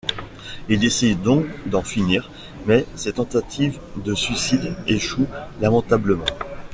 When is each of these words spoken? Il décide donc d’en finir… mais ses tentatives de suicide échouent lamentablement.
Il 0.67 0.79
décide 0.79 1.21
donc 1.21 1.45
d’en 1.69 1.83
finir… 1.83 2.31
mais 2.65 2.87
ses 2.95 3.13
tentatives 3.13 3.77
de 4.03 4.15
suicide 4.15 4.75
échouent 4.87 5.27
lamentablement. 5.59 6.25